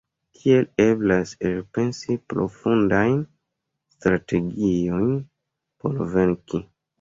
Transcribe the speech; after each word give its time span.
Tiel 0.37 0.63
eblas 0.85 1.33
elpensi 1.49 2.15
profundajn 2.33 3.13
strategiojn 3.97 5.13
por 5.85 6.01
venki. 6.17 6.65